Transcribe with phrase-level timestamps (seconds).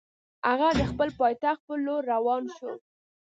[0.49, 2.71] هغه د خپل پایتخت پر لور روان شو.